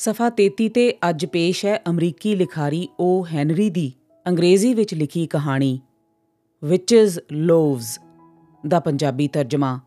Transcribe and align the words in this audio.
ਸਫਾ 0.00 0.30
33 0.36 0.68
ਤੇ 0.68 0.94
ਅੱਜ 1.08 1.26
ਪੇਸ਼ 1.26 1.64
ਹੈ 1.66 1.80
ਅਮਰੀਕੀ 1.88 2.34
ਲਿਖਾਰੀ 2.34 2.88
ਓ 3.00 3.24
ਹੈਨਰੀ 3.24 3.70
ਦੀ 3.70 3.92
ਅੰਗਰੇਜ਼ੀ 4.26 4.74
ਵਿੱਚ 4.74 4.94
ਲਿਖੀ 4.94 5.26
ਕਹਾਣੀ 5.26 5.80
ਵਿਚਸ 6.64 7.18
ਲੋਵਸ 7.32 8.00
ਦਾ 8.68 8.80
ਪੰਜਾਬੀ 8.80 9.28
ਤਰਜਮਾ। 9.28 9.80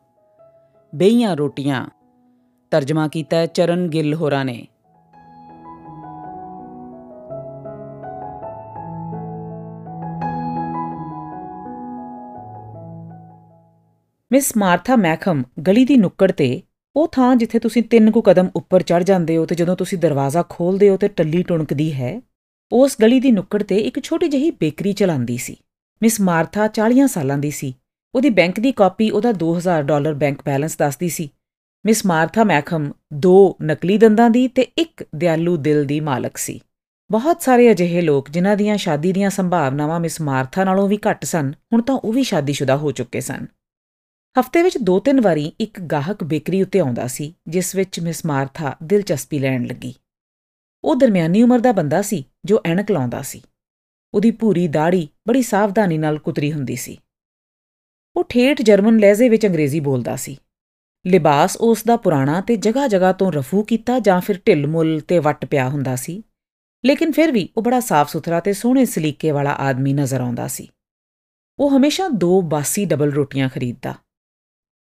ਬੇਈਆਂ 0.96 1.36
ਰੋਟੀਆਂ, 1.36 1.86
ਤਰਜਮਾ 2.72 3.08
ਕੀਤਾ 3.08 3.38
ਹੈ 3.38 3.46
ਚਰਨ 3.46 3.88
ਗਿੱਲ 3.88 4.14
ਹੋਰਾਂ 4.14 4.46
ਨੇ। 4.46 4.68
ਮਿਸ 14.32 14.58
ਮਾਰਥਾ 14.58 14.96
ਮੈਕਹਮ 14.96 15.44
ਗਲੀ 15.68 15.86
ਦੀ 15.86 15.98
ਨੁੱਕੜ 15.98 16.32
ਤੇ 16.32 16.62
ਉਹ 16.96 17.08
ਥਾਂ 17.08 17.36
ਜਿੱਥੇ 17.36 17.60
ਤੁਸੀਂ 17.60 17.84
ਤਿੰਨ 17.84 18.12
ਕੁ 18.12 18.22
ਕਦਮ 18.22 18.50
ਉੱਪਰ 18.56 18.82
ਚੜ 18.82 19.04
ਜਾਂਦੇ 19.04 19.38
ਹੋ 19.38 19.46
ਤੇ 19.46 19.56
ਜਦੋਂ 19.56 19.76
ਤੁਸੀਂ 19.76 19.98
ਦਰਵਾਜ਼ਾ 19.98 20.44
ਖੋਲਦੇ 20.50 20.90
ਹੋ 20.90 20.98
ਤੇ 20.98 21.08
ਟੱਲੀ 21.08 21.44
ਟੁਣਕਦੀ 21.44 21.94
ਹੈ, 21.94 22.22
ਉਸ 22.72 22.98
ਗਲੀ 23.02 23.20
ਦੀ 23.20 23.32
ਨੁੱਕੜ 23.32 23.64
ਤੇ 23.64 23.78
ਇੱਕ 23.78 24.04
ਛੋਟੀ 24.04 24.28
ਜਿਹੀ 24.28 24.52
ਬੇਕਰੀ 24.52 24.94
ਚਲਾਉਂਦੀ 24.94 25.38
ਸੀ। 25.38 25.56
ਮਿਸ 26.02 26.22
ਮਾਰਥਾ 26.22 26.68
40 26.68 27.08
ਸਾਲਾਂ 27.08 27.38
ਦੀ 27.38 27.52
ਸੀ। 27.52 27.76
ਉਹਦੀ 28.16 28.30
ਬੈਂਕ 28.30 28.60
ਦੀ 28.60 28.72
ਕਾਪੀ 28.72 29.10
ਉਹਦਾ 29.10 29.32
2000 29.32 29.84
ਡਾਲਰ 29.84 30.14
ਬੈਂਕ 30.14 30.38
ਬੈਲੈਂਸ 30.46 30.78
ਦੱਸਦੀ 30.78 31.10
ਸੀ। 31.10 31.34
ਮਿਸ 31.86 32.06
ਮਾਰਥਾ 32.06 32.44
ਮੈਕਹਮ 32.44 32.92
ਦੋ 33.14 33.58
ਨਕਲੀ 33.64 33.98
ਦੰਦਾਂ 33.98 34.30
ਦੀ 34.30 34.48
ਤੇ 34.48 34.62
ਇੱਕ 34.62 35.06
ਦਿਆਲੂ 35.16 35.58
ਦਿਲ 35.58 35.86
ਦੀ 35.86 36.00
ਮਾਲਕ 36.00 36.38
ਸੀ। 36.38 36.62
ਬਹੁਤ 37.12 37.42
ਸਾਰੇ 37.42 37.72
ਅਜਿਹੇ 37.72 38.02
ਲੋਕ 38.02 38.30
ਜਿਨ੍ਹਾਂ 38.30 38.58
ਦੀਆਂ 38.58 38.78
ਸ਼ਾਦੀ 38.78 39.12
ਦੀਆਂ 39.12 39.30
ਸੰਭਾਵਨਾਵਾਂ 39.30 40.00
ਮਿਸ 40.00 40.22
ਮਾਰਥਾ 40.22 40.64
ਨਾਲੋਂ 40.64 40.88
ਵੀ 40.88 41.00
ਘੱਟ 41.10 41.26
ਸਨ, 41.26 41.54
ਹੁਣ 41.74 41.82
ਤਾਂ 41.82 41.96
ਉਹ 41.96 42.14
ਵੀ 42.14 42.24
ਸ਼ਾਦੀशुदा 42.24 42.78
ਹੋ 42.78 42.92
ਚੁੱਕੇ 42.92 43.22
ਸਨ। 43.22 43.46
ਹਫ਼ਤੇ 44.40 44.64
ਵਿੱਚ 44.64 44.78
ਦੋ 44.78 45.00
ਤਿੰਨ 45.00 45.22
ਵਾਰੀ 45.22 45.52
ਇੱਕ 45.60 45.82
ਗਾਹਕ 45.82 46.24
ਬੇਕਰੀ 46.24 46.62
ਉੱਤੇ 46.62 46.80
ਆਉਂਦਾ 46.80 47.08
ਸੀ, 47.08 47.36
ਜਿਸ 47.48 47.76
ਵਿੱਚ 47.76 48.00
ਮਿਸ 48.00 48.26
ਮਾਰਥਾ 48.26 48.76
ਦਿਲਚਸਪੀ 48.84 49.40
ਲੈਣ 49.40 49.66
ਲੱਗੀ। 49.66 49.96
ਉਹ 50.84 50.96
ਦਰਮਿਆਨੀ 50.96 51.44
ਉਮਰ 51.44 51.60
ਦਾ 51.60 51.72
ਬੰਦਾ 51.72 52.02
ਸੀ, 52.02 52.26
ਜੋ 52.46 52.62
ਐਨਕ 52.66 52.92
ਲਾਉਂਦਾ 52.92 53.22
ਸੀ। 53.22 53.42
ਉਹਦੀ 54.14 54.32
ਪੂਰੀ 54.32 54.68
ਦਾੜੀ 54.68 55.08
ਬੜੀ 55.28 55.42
ਸਾਵਧਾਨੀ 55.42 55.98
ਨਾਲ 55.98 56.20
ਕੁਤਰੀ 56.20 56.54
ਹੁੰਦੀ 56.54 56.76
ਸੀ। 56.76 56.98
ਉਹ 58.16 58.24
ਠੇਠ 58.30 58.62
ਜਰਮਨ 58.62 58.98
ਲਹਿਜ਼ੇ 58.98 59.30
ਵਿੱਚ 59.30 59.48
ਅੰਗਰੇਜ਼ੀ 59.48 59.80
ਬੋਲਦਾ 59.80 60.16
ਸੀ। 60.16 60.38
ਲਿਬਾਸ 61.08 61.58
ਉਸ 61.58 61.84
ਦਾ 61.84 61.98
ਪੁਰਾਣਾ 61.98 62.42
ਤੇ 62.42 62.56
ਜਗ੍ਹਾ-ਜਗ੍ਹਾ 62.56 63.12
ਤੋਂ 63.12 63.32
ਰਫੂ 63.32 63.64
ਕੀਤਾ 63.64 64.00
ਜਾਂ 64.00 64.22
ਫਿਰ 64.22 64.42
ਢਿੱਲ-ਮੁੱਲ 64.48 65.00
ਤੇ 65.00 65.20
ਵੱਟ 65.20 65.46
ਪਿਆ 65.46 65.70
ਹੁੰਦਾ 65.70 65.96
ਸੀ। 65.96 66.24
ਲੇਕਿਨ 66.86 67.12
ਫਿਰ 67.12 67.32
ਵੀ 67.32 67.50
ਉਹ 67.58 67.64
ਬੜਾ 67.64 67.80
ਸਾਫ਼-ਸੁਥਰਾ 67.80 68.40
ਤੇ 68.40 68.54
ਸੋਹਣੇ 68.54 68.86
ਸਲੀਕੇ 68.86 69.32
ਵਾਲਾ 69.32 69.52
ਆਦਮੀ 69.52 69.94
ਨਜ਼ਰ 69.94 70.22
ਆਉਂਦਾ 70.22 70.48
ਸੀ। 70.48 70.70
ਉਹ 71.60 71.78
ਹਮੇਸ਼ਾ 71.78 72.08
ਦੋ 72.08 72.42
ਬਾਸੀ 72.42 72.86
ਡਬਲ 72.86 73.12
ਰੋਟੀਆਂ 73.12 73.50
ਖਰੀਦਦਾ। 73.50 73.96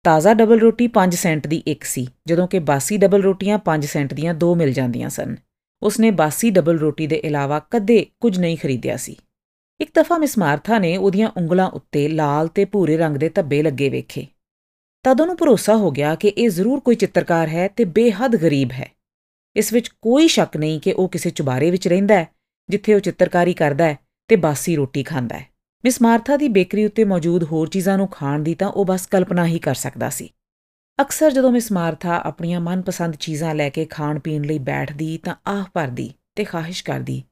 ਤਾਜ਼ਾ 0.03 0.34
ਡਬਲ 0.34 0.59
ਰੋਟੀ 0.59 0.88
5 0.88 1.16
ਸੈਂਟ 1.16 1.47
ਦੀ 1.47 1.58
ਇੱਕ 1.58 1.84
ਸੀ, 1.84 2.08
ਜਦੋਂ 2.28 2.47
ਕਿ 2.47 2.59
ਬਾਸੀ 2.59 2.97
ਡਬਲ 2.97 3.22
ਰੋਟੀਆਂ 3.22 3.58
5 3.58 3.86
ਸੈਂਟ 3.86 4.14
ਦੀਆਂ 4.14 4.34
ਦੋ 4.34 4.56
ਮਿਲ 4.56 4.74
ਜਾਂਦੀਆਂ 4.74 5.09
ਸਨ। 5.09 5.36
ਉਸਨੇ 5.81 6.12
ਬਾਸੀ 6.12 6.50
ਡਬਲ 6.50 6.80
ਰੋਟੀ 6.80 7.08
ਦੇ 7.08 7.16
ਇਲਾਵਾ 7.16 7.62
ਕਦੇ 7.72 8.06
ਕੁਝ 8.19 8.40
ਨਹੀਂ 8.40 8.58
ਖਰੀਦਿਆ 8.58 8.97
ਸੀ। 8.97 9.16
ਇੱਕ 9.81 9.92
ਦਫਾ 9.96 10.18
ਮਿਸ 10.18 10.38
ਮਾਰਥਾ 10.38 10.80
ਨੇ 10.80 10.97
ਉਹਦੀਆਂ 10.97 11.30
ਉਂਗਲਾਂ 11.38 11.69
ਉੱਤੇ 11.69 12.08
ਲਾਲ 12.08 12.47
ਤੇ 12.47 12.66
ਭੂਰੇ 12.66 12.97
ਰੰਗ 12.97 13.18
ਦੇ 13.18 13.30
ਧੱਬੇ 13.30 13.63
ਲੱਗੇ 13.63 13.90
ਵੇਖੇ। 13.90 14.28
ਤਦ 15.03 15.22
ਉਹਨੂੰ 15.22 15.38
ਭਰੋਸਾ 15.38 15.75
ਹੋ 15.75 15.92
ਗਿਆ 15.92 16.16
ਕਿ 16.16 16.28
ਇਹ 16.28 16.50
ਜ਼ਰੂਰ 16.50 16.80
ਕੋਈ 16.80 16.96
ਚਿੱਤਰਕਾਰ 16.96 17.47
ਹੈ 17.47 17.68
ਤੇ 17.68 17.86
ਬੇਹੱਦ 17.86 18.36
ਗਰੀਬ 18.36 18.72
ਹੈ। 18.72 18.92
ਇਸ 19.56 19.74
ਵਿੱਚ 19.74 19.88
ਕੋਈ 19.88 20.28
ਸ਼ੱਕ 20.28 20.58
ਨਹੀਂ 20.58 20.80
ਕਿ 20.80 20.92
ਉਹ 20.92 21.09
ਕਿਸੇ 21.09 21.30
ਚੁਬਾਰੇ 21.30 21.72
ਵਿੱਚ 21.72 21.88
ਰਹਿੰਦਾ 21.88 22.16
ਹੈ, 22.16 22.28
ਜਿੱਥੇ 22.69 22.94
ਉਹ 22.94 23.00
ਚਿੱਤਰਕਾਰੀ 23.00 23.53
ਕਰਦਾ 23.53 23.86
ਹੈ 23.86 23.97
ਤੇ 24.28 24.36
ਬਾਸੀ 24.36 24.75
ਰੋਟੀ 24.75 25.03
ਖਾਂਦਾ 25.03 25.38
ਹੈ। 25.38 25.53
ਮਿਸ 25.85 26.01
ਮਾਰਥਾ 26.01 26.38
ਦੀ 26.38 26.47
ਬੇਕਰੀ 26.47 26.85
ਉੱਤੇ 26.85 27.03
ਮੌਜੂਦ 27.03 27.44
ਹੋਰ 27.44 27.69
ਚੀਜ਼ਾਂ 27.69 27.97
ਨੂੰ 27.97 28.07
ਖਾਣ 28.07 28.39
ਦੀ 28.39 28.55
ਤਾਂ 28.55 28.67
ਉਹ 28.67 28.85
ਬਸ 28.85 29.07
ਕਲਪਨਾ 29.07 29.45
ਹੀ 29.45 29.59
ਕਰ 29.59 29.75
ਸਕਦਾ 29.75 30.09
ਸੀ। 30.09 30.29
ਅਕਸਰ 31.01 31.31
ਜਦੋਂ 31.31 31.51
ਮਿਸ 31.51 31.71
ਮਾਰਥਾ 31.71 32.21
ਆਪਣੀਆਂ 32.23 32.59
ਮਨਪਸੰਦ 32.59 33.16
ਚੀਜ਼ਾਂ 33.16 33.55
ਲੈ 33.55 33.69
ਕੇ 33.69 33.85
ਖਾਣ 33.85 34.19
ਪੀਣ 34.19 34.44
ਲਈ 34.44 34.59
ਬੈਠਦੀ 34.59 35.17
ਤਾਂ 35.17 35.35
ਆਹ 35.47 35.66
ਭਰਦੀ 35.73 36.13
ਤੇ 36.35 36.44
ਖਾਹਿਸ਼ 36.44 36.83
ਕਰਦੀ 36.83 37.23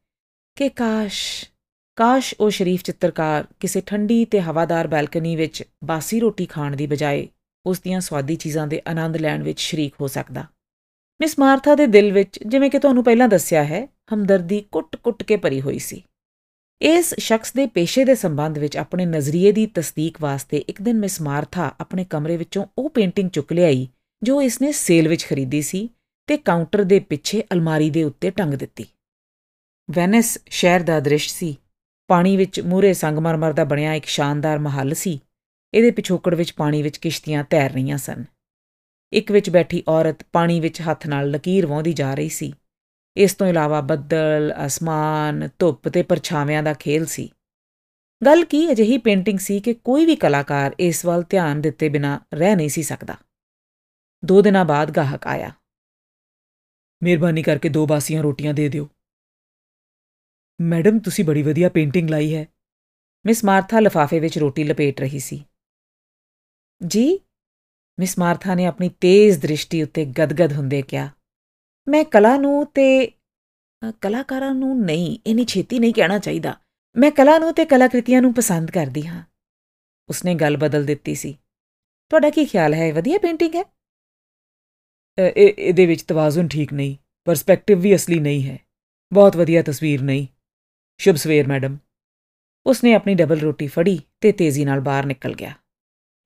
ਕਿ 0.55 0.69
ਕਾਸ਼ 0.69 1.49
ਕਾਸ਼ 1.95 2.35
ਉਹ 2.39 2.49
ਸ਼ਰੀਫ 2.49 2.83
ਚਿੱਤਰਕਾਰ 2.83 3.47
ਕਿਸੇ 3.59 3.81
ਠੰਡੀ 3.81 4.25
ਤੇ 4.25 4.41
ਹਵਾਦਾਰ 4.41 4.87
ਬੈਲਕਨੀ 4.87 5.35
ਵਿੱਚ 5.35 5.63
ਬਾਸੀ 5.83 6.19
ਰੋਟੀ 6.19 6.45
ਖਾਣ 6.45 6.75
ਦੀ 6.75 6.87
ਬਜਾਏ 6.87 7.27
ਉਸ 7.65 7.79
ਦੀਆਂ 7.79 8.01
ਸਵਾਦੀ 8.01 8.35
ਚੀਜ਼ਾਂ 8.35 8.67
ਦੇ 8.67 8.81
ਆਨੰਦ 8.87 9.17
ਲੈਣ 9.17 9.43
ਵਿੱਚ 9.43 9.59
ਸ਼ਰੀਕ 9.59 9.93
ਹੋ 10.01 10.07
ਸਕਦਾ। 10.07 10.41
ਮਿਸ 11.21 11.39
ਮਾਰਥਾ 11.39 11.75
ਦੇ 11.75 11.87
ਦਿਲ 11.87 12.11
ਵਿੱਚ 12.11 12.39
ਜਿਵੇਂ 12.45 12.71
ਕਿ 12.71 12.79
ਤੁਹਾਨੂੰ 12.79 13.03
ਪਹਿਲਾਂ 13.03 13.27
ਦੱਸਿਆ 13.27 13.63
ਹੈ, 13.63 13.87
ਹਮਦਰਦੀ 14.13 14.65
ਕੁੱਟ-ਕੁੱਟ 14.71 15.23
ਕੇ 15.23 15.37
ਭਰੀ 15.37 15.61
ਹੋਈ 15.61 15.79
ਸੀ। 15.79 16.03
ਇਸ 16.81 17.13
ਸ਼ਖਸ 17.19 17.53
ਦੇ 17.53 17.67
ਪੇਸ਼ੇ 17.67 18.05
ਦੇ 18.05 18.15
ਸੰਬੰਧ 18.15 18.57
ਵਿੱਚ 18.57 18.77
ਆਪਣੇ 18.77 19.05
ਨਜ਼ਰੀਏ 19.05 19.51
ਦੀ 19.51 19.65
ਤਸਦੀਕ 19.65 20.21
ਵਾਸਤੇ 20.21 20.57
ਇੱਕ 20.57 20.81
ਦਿਨ 20.81 20.99
ਮਿਸ 20.99 21.21
ਮਾਰਥਾ 21.21 21.75
ਆਪਣੇ 21.79 22.05
ਕਮਰੇ 22.09 22.37
ਵਿੱਚੋਂ 22.37 22.65
ਉਹ 22.77 22.89
ਪੇਂਟਿੰਗ 22.89 23.29
ਚੁੱਕ 23.29 23.53
ਲਿਆਈ, 23.53 23.87
ਜੋ 24.23 24.41
ਇਸਨੇ 24.41 24.71
ਸੇਲ 24.71 25.07
ਵਿੱਚ 25.07 25.25
ਖਰੀਦੀ 25.25 25.61
ਸੀ 25.61 25.89
ਤੇ 26.27 26.37
ਕਾਊਂਟਰ 26.37 26.83
ਦੇ 26.83 26.99
ਪਿੱਛੇ 26.99 27.43
ਅਲਮਾਰੀ 27.53 27.89
ਦੇ 27.89 28.03
ਉੱਤੇ 28.03 28.29
ਟੰਗ 28.29 28.53
ਦਿੱਤੀ। 28.53 28.85
ਵੈਨਿਸ 29.91 30.37
ਸ਼ਹਿਰ 30.49 30.79
ਦਾ 30.79 30.99
ਦ੍ਰਿਸ਼ 30.99 31.33
ਸੀ। 31.33 31.57
ਪਾਣੀ 32.07 32.37
ਵਿੱਚ 32.37 32.59
ਮੂਰੇ 32.59 32.93
ਸੰਗਮਰਮਰ 32.93 33.53
ਦਾ 33.53 33.63
ਬਣਿਆ 33.63 33.93
ਇੱਕ 33.93 34.05
ਸ਼ਾਨਦਾਰ 34.05 34.59
ਮਹੱਲ 34.59 34.93
ਸੀ। 34.93 35.19
ਇਹਦੇ 35.73 35.91
ਪਿਛੋਕੜ 35.91 36.35
ਵਿੱਚ 36.35 36.53
ਪਾਣੀ 36.53 36.81
ਵਿੱਚ 36.81 36.97
ਕਿਸ਼ਤੀਆਂ 36.97 37.43
ਤੈਰ 37.43 37.71
ਰਹੀਆਂ 37.71 37.97
ਸਨ। 37.97 38.25
ਇੱਕ 39.13 39.31
ਵਿੱਚ 39.31 39.49
ਬੈਠੀ 39.49 39.83
ਔਰਤ 39.87 40.23
ਪਾਣੀ 40.31 40.59
ਵਿੱਚ 40.59 40.81
ਹੱਥ 40.81 41.07
ਨਾਲ 41.07 41.29
ਲਕੀਰ 41.29 41.65
ਵਾਉਂਦੀ 41.65 41.93
ਜਾ 41.93 42.13
ਰਹੀ 42.13 42.29
ਸੀ। 42.29 42.53
ਇਸ 43.17 43.33
ਤੋਂ 43.33 43.47
ਇਲਾਵਾ 43.47 43.81
ਬੱਦਲ, 43.81 44.53
ਅਸਮਾਨ, 44.65 45.49
ਧੁੱਪ 45.59 45.89
ਤੇ 45.89 46.03
ਪਰਛਾਵਿਆਂ 46.03 46.63
ਦਾ 46.63 46.73
ਖੇਲ 46.73 47.05
ਸੀ। 47.05 47.31
ਗੱਲ 48.25 48.45
ਕੀ 48.45 48.71
ਅਜਿਹੀ 48.71 48.97
ਪੇਂਟਿੰਗ 48.97 49.39
ਸੀ 49.39 49.59
ਕਿ 49.59 49.73
ਕੋਈ 49.73 50.05
ਵੀ 50.05 50.15
ਕਲਾਕਾਰ 50.15 50.75
ਇਸ 50.79 51.05
ਵੱਲ 51.05 51.23
ਧਿਆਨ 51.29 51.61
ਦਿੱਤੇ 51.61 51.89
ਬਿਨਾ 51.89 52.19
ਰਹਿ 52.33 52.55
ਨਹੀਂ 52.55 52.69
ਸੀ 52.69 52.83
ਸਕਦਾ। 52.83 53.17
ਦੋ 54.25 54.41
ਦਿਨਾਂ 54.41 54.65
ਬਾਅਦ 54.65 54.91
ਗਾਹਕ 54.91 55.27
ਆਇਆ। 55.27 55.51
ਮਿਹਰਬਾਨੀ 57.03 57.43
ਕਰਕੇ 57.43 57.69
ਦੋ 57.69 57.87
ਬਾਸੀਆਂ 57.87 58.23
ਰੋਟੀਆਂ 58.23 58.53
ਦੇ 58.53 58.69
ਦਿਓ। 58.69 58.89
ਮੈਡਮ 60.61 60.99
ਤੁਸੀਂ 60.99 61.25
ਬੜੀ 61.25 61.43
ਵਧੀਆ 61.43 61.69
ਪੇਂਟਿੰਗ 61.69 62.09
ਲਾਈ 62.09 62.35
ਹੈ। 62.35 62.45
ਮਿਸ 63.25 63.45
ਮਾਰਥਾ 63.45 63.79
ਲਫਾਫੇ 63.79 64.19
ਵਿੱਚ 64.19 64.37
ਰੋਟੀ 64.37 64.63
ਲਪੇਟ 64.63 65.01
ਰਹੀ 65.01 65.19
ਸੀ। 65.19 65.45
ਜੀ? 66.87 67.19
ਮਿਸ 67.99 68.19
ਮਾਰਥਾ 68.19 68.55
ਨੇ 68.55 68.65
ਆਪਣੀ 68.65 68.89
ਤੇਜ਼ 68.89 69.41
ਦ੍ਰਿਸ਼ਟੀ 69.41 69.83
ਉੱਤੇ 69.83 70.05
ਗਦਗਦ 70.05 70.53
ਹੁੰਦੇ 70.53 70.81
ਕਿਹਾ। 70.81 71.09
ਮੈਂ 71.91 72.03
ਕਲਾ 72.03 72.37
ਨੂੰ 72.37 72.65
ਤੇ 72.65 73.11
ਕਲਾਕਾਰਾਂ 74.01 74.53
ਨੂੰ 74.55 74.85
ਨਹੀਂ, 74.85 75.19
ਇਨੀ 75.25 75.45
ਛੇਤੀ 75.45 75.79
ਨਹੀਂ 75.79 75.93
ਕਹਿਣਾ 75.93 76.19
ਚਾਹੀਦਾ। 76.19 76.59
ਮੈਂ 76.97 77.11
ਕਲਾ 77.11 77.37
ਨੂੰ 77.37 77.53
ਤੇ 77.53 77.65
ਕਲਾਕ੍ਰਿਤੀਆਂ 77.65 78.21
ਨੂੰ 78.21 78.33
ਪਸੰਦ 78.33 78.71
ਕਰਦੀ 78.71 79.07
ਹਾਂ। 79.07 79.23
ਉਸਨੇ 80.09 80.35
ਗੱਲ 80.35 80.57
ਬਦਲ 80.57 80.85
ਦਿੱਤੀ 80.85 81.15
ਸੀ। 81.15 81.33
ਤੁਹਾਡਾ 82.11 82.29
ਕੀ 82.29 82.45
ਖਿਆਲ 82.45 82.73
ਹੈ? 82.73 82.93
ਵਧੀਆ 82.93 83.17
ਪੇਂਟਿੰਗ 83.17 83.55
ਹੈ? 83.55 83.63
ਇਹ, 85.19 85.53
ਇਹਦੇ 85.57 85.85
ਵਿੱਚ 85.85 86.03
ਤਵਾਜ਼ੁਨ 86.03 86.47
ਠੀਕ 86.47 86.73
ਨਹੀਂ, 86.73 86.95
ਪਰਸਪੈਕਟਿਵ 87.25 87.79
ਵੀ 87.79 87.95
ਅਸਲੀ 87.95 88.19
ਨਹੀਂ 88.19 88.49
ਹੈ। 88.49 88.59
ਬਹੁਤ 89.13 89.37
ਵਧੀਆ 89.37 89.61
ਤਸਵੀਰ 89.61 90.01
ਨਹੀਂ। 90.01 90.27
ਸ਼ੁਭ 90.97 91.15
ਸਵੇਰ, 91.15 91.47
ਮੈਡਮ। 91.47 91.77
ਉਸਨੇ 92.65 92.93
ਆਪਣੀ 92.93 93.13
ਡਬਲ 93.13 93.39
ਰੋਟੀ 93.39 93.67
ਫੜੀ 93.67 93.99
ਤੇ 94.21 94.31
ਤੇਜ਼ੀ 94.31 94.65
ਨਾਲ 94.65 94.79
ਬਾਹਰ 94.79 95.05
ਨਿਕਲ 95.05 95.33
ਗਿਆ। 95.33 95.53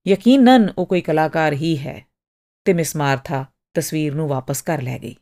ਯਕੀਨਨ 0.07 0.73
ਉਹ 0.77 0.85
ਕੋਈ 0.85 1.01
ਕਲਾਕਾਰ 1.01 1.53
ਹੀ 1.53 1.77
ਹੈ 1.77 2.05
ਤੇ 2.65 2.73
ਮਿਸ 2.73 2.95
ਮਾਰਥਾ 2.95 3.45
ਤਸਵੀਰ 3.73 4.15
ਨੂੰ 4.15 4.27
ਵਾਪਸ 4.27 4.61
ਕਰ 4.61 4.81
ਲੈ 4.81 4.99
ਗਈ। 4.99 5.15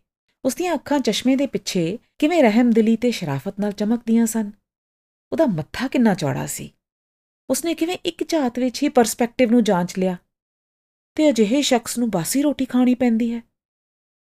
ਉਸ 0.45 0.56
ਦੀਆਂ 0.56 0.74
ਅੱਖਾਂ 0.74 1.00
ਚਸ਼ਮੇ 1.00 1.36
ਦੇ 1.36 1.48
ਪਿੱਛੇ 1.48 2.00
ਕਿਵੇਂ 2.19 2.44
ਰਹਿਮਦਿਲੀ 2.44 2.95
ਤੇ 2.95 3.12
ਸ਼ਰਾਫਤ 3.12 3.60
ਨਾਲ 3.60 3.72
ਚਮਕਦੀਆਂ 3.72 4.25
ਸਨ। 4.25 4.51
ਉਹਦਾ 5.31 5.45
ਮੱਥਾ 5.45 5.88
ਕਿੰਨਾ 5.88 6.13
ਚੌੜਾ 6.13 6.45
ਸੀ। 6.45 6.74
ਉਸਨੇ 7.50 7.75
ਕਿਵੇਂ 7.75 7.98
ਇੱਕ 8.06 8.28
ਝਾਤ 8.28 8.60
ਵਿੱਚ 8.60 8.84
ਹੀ 8.84 8.90
ਪਰਸਪੈਕਟਿਵ 8.90 9.51
ਨੂੰ 9.51 9.63
ਜਾਂਚ 9.63 10.00
ਲਿਆ। 10.00 10.18
ਤੇ 11.16 11.30
ਅਜਿਹੇ 11.30 11.62
ਸ਼ਖਸ 11.62 11.98
ਨੂੰ 11.98 12.10
ਬਾਸੀ 12.10 12.42
ਰੋਟੀ 12.42 12.66
ਖਾਣੀ 12.66 12.95
ਪੈਂਦੀ 12.95 13.34
ਹੈ। 13.34 13.42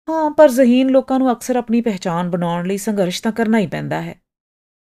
ਹਾਂ, 0.10 0.32
ਪਰ 0.32 0.50
ਜ਼ਹੀਨ 0.50 0.90
ਲੋਕਾਂ 0.90 1.20
ਨੂੰ 1.20 1.32
ਅਕਸਰ 1.32 1.56
ਆਪਣੀ 1.56 1.82
ਪਹਿਚਾਨ 1.82 2.30
ਬਣਾਉਣ 2.30 2.68
ਲਈ 2.68 2.78
ਸੰਘਰਸ਼ 2.78 3.24
ਤਾਂ 3.24 3.32
ਕਰਨਾ 3.32 3.60
ਹੀ 3.60 3.68
ਪੈਂਦਾ 3.68 4.02
ਹੈ। 4.02 4.22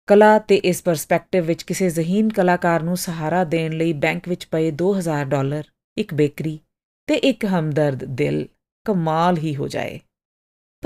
ਕਲਾ 0.06 0.38
ਤੇ 0.38 0.56
ਇਸ 0.56 0.82
ਪਰਸਪੈਕਟਿਵ 0.82 1.44
ਵਿੱਚ 1.44 1.62
ਕਿਸੇ 1.62 1.90
ਜ਼ਹੀਨ 1.90 2.28
ਕਲਾਕਾਰ 2.28 2.82
ਨੂੰ 2.82 2.96
ਸਹਾਰਾ 2.96 3.44
ਦੇਣ 3.44 3.72
ਲਈ 3.72 3.92
ਬੈਂਕ 3.92 4.28
ਵਿੱਚ 4.28 4.46
ਪਏ 4.46 4.70
2000 4.70 5.24
ਡਾਲਰ, 5.24 5.64
ਇੱਕ 5.96 6.14
ਬੇਕਰੀ 6.14 6.60
ਤੇ 7.06 7.14
ਇੱਕ 7.14 7.44
ਹਮਦਰਦ 7.44 8.04
ਦਿਲ 8.04 8.48
ਕਮਾਲ 8.84 9.38
ਹੀ 9.38 9.56
ਹੋ 9.56 9.68
ਜਾਏ। 9.68 10.00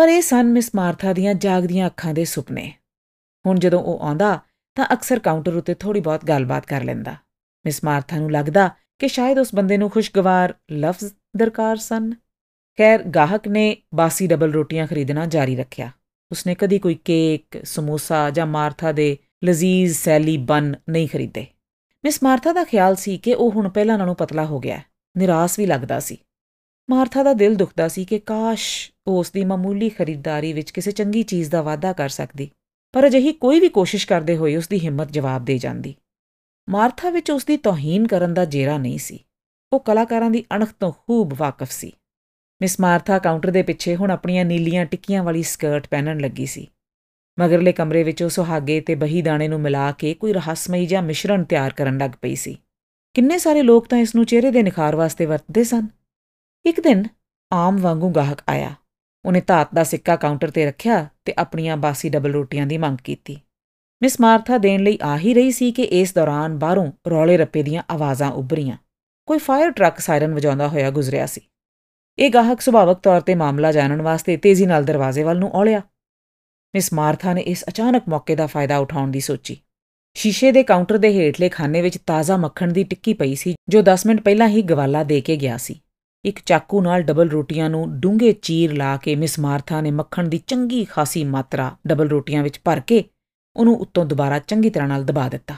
ਪਰ 0.00 0.08
ਇਹ 0.08 0.22
ਸਨ 0.22 0.46
ਮਿਸ 0.46 0.70
ਮਾਰਥਾ 0.74 1.12
ਦੀਆਂ 1.12 1.34
ਜਾਗਦੀਆਂ 1.34 1.86
ਅੱਖਾਂ 1.86 2.14
ਦੇ 2.14 2.24
ਸੁਪਨੇ। 2.24 2.74
ਹੁਣ 3.46 3.58
ਜਦੋਂ 3.58 3.80
ਉਹ 3.80 4.00
ਆਉਂਦਾ, 4.00 4.40
ਤਾਂ 4.74 4.86
ਅਕਸਰ 4.92 5.18
ਕਾਊਂਟਰ 5.18 5.54
ਉੱਤੇ 5.54 5.74
ਥੋੜੀ 5.74 6.00
ਬਹੁਤ 6.00 6.24
ਗੱਲਬਾਤ 6.24 6.66
ਕਰ 6.66 6.84
ਲੈਂਦਾ। 6.84 7.16
ਮਿਸ 7.64 7.84
ਮਾਰਥਾ 7.84 8.16
ਨੂੰ 8.16 8.32
ਲੱਗਦਾ 8.32 8.70
ਕਿ 8.98 9.08
ਸ਼ਾਇਦ 9.08 9.38
ਉਸ 9.38 9.54
ਬੰਦੇ 9.54 9.76
ਨੂੰ 9.76 9.90
ਖੁਸ਼ਗਵਾਰ 9.90 10.54
ਲਫ਼ਜ਼ 10.72 11.12
ਦਰਕਾਰ 11.36 11.76
ਸਨ। 11.76 12.12
ਖੈਰ, 12.78 13.02
ਗਾਹਕ 13.02 13.48
ਨੇ 13.48 13.76
ਬਾਸੀ 13.94 14.26
ਡਬਲ 14.26 14.52
ਰੋਟੀਆਂ 14.52 14.86
ਖਰੀਦਣਾ 14.86 15.26
ਜਾਰੀ 15.26 15.56
ਰੱਖਿਆ। 15.56 15.90
ਉਸਨੇ 16.30 16.54
ਕਦੀ 16.54 16.78
ਕੋਈ 16.78 16.94
ਕੇਕ, 16.94 17.64
ਸਮੋਸਾ 17.64 18.30
ਜਾਂ 18.30 18.46
ਮਾਰਥਾ 18.46 18.92
ਦੇ 18.92 19.18
ਲਜ਼ੀਜ਼ 19.44 19.98
ਸੈਲੀ 19.98 20.36
ਬਨ 20.36 20.74
ਨਹੀਂ 20.90 21.08
ਖਰੀਦੇ। 21.08 21.46
ਮਿਸ 22.04 22.22
ਮਾਰਥਾ 22.22 22.52
ਦਾ 22.52 22.64
ਖਿਆਲ 22.64 22.96
ਸੀ 22.96 23.18
ਕਿ 23.18 23.34
ਉਹ 23.34 23.50
ਹੁਣ 23.50 23.68
ਪਹਿਲਾਂ 23.68 23.98
ਨਾਲੋਂ 23.98 24.14
ਪਤਲਾ 24.14 24.44
ਹੋ 24.44 24.60
ਗਿਆ। 24.60 24.80
ਨਿਰਾਸ਼ 25.18 25.58
ਵੀ 25.58 25.66
ਲੱਗਦਾ 25.66 26.00
ਸੀ। 26.00 26.18
ਮਾਰਥਾ 26.90 27.22
ਦਾ 27.22 27.32
ਦਿਲ 27.32 27.54
ਦੁਖਦਾ 27.54 27.88
ਸੀ 27.88 28.04
ਕਿ 28.04 28.18
ਕਾਸ਼ 28.18 28.92
ਉਹ 29.10 29.18
ਉਸ 29.18 29.30
ਦੀ 29.30 29.44
ਮਾਮੂਲੀ 29.44 29.88
ਖਰੀਦਦਾਰੀ 29.88 30.52
ਵਿੱਚ 30.52 30.70
ਕਿਸੇ 30.70 30.90
ਚੰਗੀ 30.90 31.22
ਚੀਜ਼ 31.22 31.50
ਦਾ 31.50 31.62
ਵਾਅਦਾ 31.62 31.92
ਕਰ 31.92 32.08
ਸਕਦੀ, 32.08 32.50
ਪਰ 32.92 33.06
ਅਜਿਹੀ 33.06 33.32
ਕੋਈ 33.32 33.60
ਵੀ 33.60 33.68
ਕੋਸ਼ਿਸ਼ 33.68 34.06
ਕਰਦੇ 34.06 34.36
ਹੋਏ 34.36 34.56
ਉਸ 34.56 34.68
ਦੀ 34.68 34.80
ਹਿੰਮਤ 34.80 35.10
ਜਵਾਬ 35.10 35.44
ਦੇ 35.44 35.58
ਜਾਂਦੀ। 35.58 35.94
ਮਾਰਥਾ 36.68 37.10
ਵਿੱਚ 37.10 37.30
ਉਸ 37.30 37.44
ਦੀ 37.44 37.56
ਤੋਹੀਨ 37.56 38.06
ਕਰਨ 38.06 38.34
ਦਾ 38.34 38.44
ਜੇਰਾ 38.44 38.78
ਨਹੀਂ 38.78 38.98
ਸੀ। 38.98 39.18
ਉਹ 39.72 39.80
ਕਲਾਕਾਰਾਂ 39.80 40.30
ਦੀ 40.30 40.44
ਅਣਖ 40.54 40.72
ਤੋਂ 40.72 40.92
ਖੂਬ 40.92 41.34
ਵਾਕਿਫ 41.36 41.70
ਸੀ। 41.70 41.92
ਮਿਸ 42.60 42.80
ਮਾਰਥਾ 42.80 43.18
ਕਾਊਂਟਰ 43.18 43.50
ਦੇ 43.50 43.62
ਪਿੱਛੇ 43.62 43.96
ਹੁਣ 43.96 44.10
ਆਪਣੀਆਂ 44.10 44.44
ਨੀਲੀਆਂ 44.44 44.86
ਟਿੱਕੀਆਂ 44.86 45.22
ਵਾਲੀ 45.24 45.42
ਸਕਰਟ 45.42 45.86
ਪਹਿਨਣ 45.88 46.20
ਲੱਗੀ 46.20 46.46
ਸੀ। 46.46 46.66
ਮਗਰਲੇ 47.38 47.72
ਕਮਰੇ 47.72 48.02
ਵਿੱਚ 48.02 48.22
ਉਹ 48.22 48.28
ਸੁਹਾਗੇ 48.28 48.80
ਤੇ 48.80 48.94
ਬਹੀ 48.94 49.22
ਦਾਣੇ 49.22 49.48
ਨੂੰ 49.48 49.60
ਮਿਲਾ 49.60 49.92
ਕੇ 49.92 50.14
ਕੋਈ 50.14 50.32
ਰਹੱਸਮਈ 50.32 50.86
ਜਿਹਾ 50.86 51.00
ਮਿਸ਼ਰਣ 51.00 51.44
ਤਿਆਰ 51.44 51.72
ਕਰਨ 51.72 51.98
ਲੱਗ 51.98 52.10
ਪਈ 52.22 52.34
ਸੀ। 52.34 52.58
ਕਿੰਨੇ 53.14 53.38
ਸਾਰੇ 53.38 53.62
ਲੋਕ 53.62 53.86
ਤਾਂ 53.86 53.98
ਇਸ 53.98 54.14
ਨੂੰ 54.14 54.24
ਚਿਹਰੇ 54.24 54.50
ਦੇ 54.50 54.62
ਨਿਖਾਰ 54.62 54.96
ਵਾਸਤੇ 54.96 55.26
ਵਰਤਦੇ 55.26 55.64
ਸਨ। 55.64 55.86
ਇੱਕ 56.64 56.80
ਦਿਨ 56.80 57.04
ਆਮ 57.52 57.76
ਵਾਂਗੂ 57.76 58.10
ਗਾਹਕ 58.10 58.42
ਆਇਆ। 58.48 58.74
ਉਹਨੇ 59.24 59.40
ਧਾਤ 59.40 59.68
ਦਾ 59.74 59.84
ਸਿੱਕਾ 59.84 60.16
ਕਾਊਂਟਰ 60.16 60.50
ਤੇ 60.50 60.66
ਰੱਖਿਆ 60.66 61.08
ਤੇ 61.24 61.34
ਆਪਣੀਆਂ 61.38 61.76
ਬਾਸੀ 61.76 62.08
ਡਬਲ 62.08 62.32
ਰੋਟੀਆਂ 62.32 62.66
ਦੀ 62.66 62.78
ਮੰਗ 62.78 62.98
ਕੀਤੀ। 63.04 63.40
ਮਿਸ 64.02 64.20
ਮਾਰਥਾ 64.20 64.58
ਦੇਣ 64.58 64.80
ਲਈ 64.80 64.98
ਆ 65.02 65.18
ਹੀ 65.18 65.34
ਰਹੀ 65.34 65.50
ਸੀ 65.50 65.72
ਕਿ 65.72 65.82
ਇਸ 65.82 66.14
ਦੌਰਾਨ 66.14 66.58
ਬਾਹਰੋਂ 66.58 66.92
ਰੌਲੇ 67.10 67.36
ਰੱਪੇ 67.36 67.62
ਦੀਆਂ 67.62 67.82
ਆਵਾਜ਼ਾਂ 67.90 68.30
ਉੱਭਰੀਆਂ। 68.30 68.76
ਕੋਈ 69.26 69.38
ਫਾਇਰ 69.38 69.70
ਟਰੱਕ 69.70 69.98
ਸਾਇਰਨ 69.98 70.34
ਵਜਾਉਂਦਾ 70.34 70.68
ਹੋਇਆ 70.68 70.90
ਗੁਜ਼ਰਿਆ 70.90 71.26
ਸੀ। 71.26 71.40
ਇਹ 72.18 72.30
ਗਾਹਕ 72.30 72.60
ਸੁਭਾਵਕ 72.60 73.00
ਤੌਰ 73.00 73.20
ਤੇ 73.20 73.34
ਮਾਮਲਾ 73.34 73.72
ਜਾਣਨ 73.72 74.02
ਵਾਸਤੇ 74.02 74.36
ਤੇਜ਼ੀ 74.36 74.66
ਨਾਲ 74.66 74.84
ਦਰਵਾਜ਼ੇ 74.84 75.22
ਵੱਲ 75.22 75.38
ਨੂੰ 75.38 75.50
ਔਲਿਆ। 75.52 75.82
ਮਿਸ 76.74 76.92
ਮਾਰਥਾ 76.92 77.32
ਨੇ 77.32 77.40
ਇਸ 77.40 77.64
ਅਚਾਨਕ 77.68 78.02
ਮੌਕੇ 78.08 78.36
ਦਾ 78.36 78.46
ਫਾਇਦਾ 78.46 78.78
ਉਠਾਉਣ 78.78 79.10
ਦੀ 79.10 79.20
ਸੋਚੀ। 79.20 79.56
ਸ਼ੀਸ਼ੇ 80.14 80.52
ਦੇ 80.52 80.62
ਕਾਊਂਟਰ 80.62 80.98
ਦੇ 80.98 81.08
ਹੇਠਲੇ 81.08 81.48
ਖਾਨੇ 81.48 81.82
ਵਿੱਚ 81.82 81.98
ਤਾਜ਼ਾ 81.98 82.36
ਮੱਖਣ 82.36 82.72
ਦੀ 82.72 82.84
ਟਿੱਕੀ 82.84 83.14
ਪਈ 83.14 83.34
ਸੀ, 83.34 83.54
ਜੋ 83.68 83.82
10 83.82 84.06
ਮਿੰਟ 84.06 84.20
ਪਹਿਲਾਂ 84.20 84.48
ਹੀ 84.48 84.62
ਗਵਾਲਾ 84.62 85.02
ਦੇ 85.04 85.20
ਕੇ 85.20 85.36
ਗਿਆ 85.36 85.56
ਸੀ। 85.56 85.80
ਇੱਕ 86.24 86.40
ਚਾਕੂ 86.46 86.82
ਨਾਲ 86.82 87.02
ਡਬਲ 87.02 87.30
ਰੋਟੀਆਂ 87.30 87.70
ਨੂੰ 87.70 88.00
ਡੂੰਘੇ 88.00 88.32
ਚੀਰ 88.32 88.72
ਲਾ 88.72 88.96
ਕੇ 88.96 89.16
ਮਿਸ 89.16 89.38
ਮਾਰਥਾ 89.38 89.80
ਨੇ 89.80 89.90
ਮੱਖਣ 89.90 90.28
ਦੀ 90.28 90.38
ਚੰਗੀ 90.38 90.84
ਖਾਸੀ 90.84 91.24
ਮਾਤਰਾ 91.24 91.76
ਡਬਲ 91.86 92.08
ਰੋਟੀਆਂ 92.08 92.42
ਵਿੱਚ 92.42 92.60
ਭਰ 92.64 92.80
ਕੇ 92.80 93.04
ਉਹਨੂੰ 93.56 93.76
ਉੱਤੋਂ 93.76 94.06
ਦੁਬਾਰਾ 94.06 94.38
ਚੰਗੀ 94.38 94.70
ਤਰ੍ਹਾਂ 94.70 94.88
ਨਾਲ 94.88 95.04
ਦਬਾ 95.04 95.28
ਦਿੱਤਾ। 95.28 95.54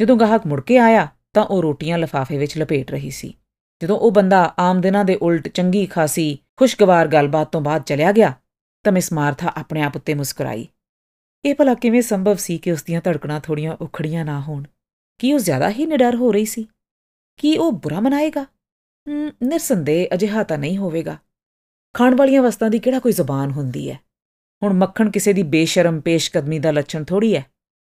ਜਦੋਂ 0.00 0.16
ਗਾਹਕ 0.16 0.46
ਮੁੜ 0.46 0.60
ਕੇ 0.60 0.78
ਆਇਆ 0.78 1.08
ਤਾਂ 1.32 1.44
ਉਹ 1.44 1.62
ਰੋਟੀਆਂ 1.62 1.98
ਲਫਾਫੇ 1.98 2.38
ਵਿੱਚ 2.38 2.58
ਲਪੇਟ 2.58 2.90
ਰਹੀ 2.90 3.10
ਸੀ। 3.10 3.34
ਜਦੋਂ 3.82 3.98
ਉਹ 3.98 4.12
ਬੰਦਾ 4.12 4.54
ਆਮ 4.58 4.80
ਦਿਨਾਂ 4.80 5.04
ਦੇ 5.04 5.14
ਉਲਟ 5.14 5.48
ਚੰਗੀ 5.48 5.86
ਖਾਸੀ 5.86 6.38
ਖੁਸ਼ਗਵਾਰ 6.56 7.08
ਗੱਲਬਾਤ 7.08 7.52
ਤੋਂ 7.52 7.60
ਬਾਅਦ 7.60 7.82
ਚਲਿਆ 7.82 8.12
ਗਿਆ 8.12 8.34
ਤਾਂ 8.84 8.92
ਮਿਸ 8.92 9.12
ਮਾਰਥਾ 9.12 9.52
ਆਪਣੇ 9.56 9.82
ਆਪ 9.82 9.96
ਉੱਤੇ 9.96 10.14
ਮੁਸਕਰਾਈ। 10.14 10.68
ਇਹ 11.44 11.54
ਭਲਾ 11.54 11.74
ਕਿਵੇਂ 11.74 12.02
ਸੰਭਵ 12.02 12.36
ਸੀ 12.36 12.58
ਕਿ 12.58 12.72
ਉਸ 12.72 12.82
ਦੀਆਂ 12.82 13.00
ਧੜਕਣਾਂ 13.04 13.40
ਥੋੜੀਆਂ 13.40 13.76
ਉਖੜੀਆਂ 13.80 14.24
ਨਾ 14.24 14.40
ਹੋਣ? 14.40 14.62
ਕੀ 15.18 15.32
ਉਹ 15.32 15.38
ਜ਼ਿਆਦਾ 15.38 15.70
ਹੀ 15.70 15.86
ਨਿਡਰ 15.86 16.14
ਹੋ 16.14 16.32
ਰਹੀ 16.32 16.44
ਸੀ? 16.44 16.66
ਕੀ 17.36 17.56
ਉਹ 17.56 17.72
ਬੁਰਾ 17.72 18.00
ਮਨਾਏਗਾ? 18.00 18.46
ਨਿਰਸੰਦੇਹ 19.06 20.06
ਅਜਿਹਾ 20.14 20.42
ਤਾਂ 20.42 20.58
ਨਹੀਂ 20.58 20.78
ਹੋਵੇਗਾ। 20.78 21.16
ਖਾਣ 21.94 22.14
ਵਾਲੀਆਂ 22.14 22.42
ਵਸਤਾਂ 22.42 22.70
ਦੀ 22.70 22.78
ਕਿਹੜਾ 22.78 22.98
ਕੋਈ 22.98 23.12
ਜ਼ੁਬਾਨ 23.12 23.50
ਹੁੰਦੀ 23.50 23.90
ਹੈ 23.90 23.98
ਹੁਣ 24.62 24.72
ਮੱਖਣ 24.72 25.10
ਕਿਸੇ 25.10 25.32
ਦੀ 25.32 25.42
ਬੇਸ਼ਰਮ 25.42 26.00
ਪੇਸ਼ਕਦਮੀ 26.00 26.58
ਦਾ 26.58 26.70
ਲੱਛਣ 26.70 27.04
ਥੋੜੀ 27.04 27.34
ਹੈ 27.36 27.44